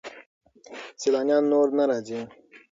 [1.01, 2.19] سیلانیان نور نه راځي.